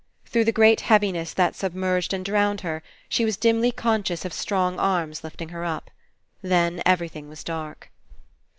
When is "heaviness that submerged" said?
0.81-2.11